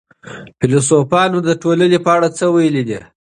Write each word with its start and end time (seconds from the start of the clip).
فيلسوفانو 0.59 1.37
د 1.47 1.49
ټولني 1.61 1.97
په 2.05 2.09
اړه 2.15 2.27
څه 2.37 2.45
ويلي 2.55 2.83
دي؟ 2.89 2.99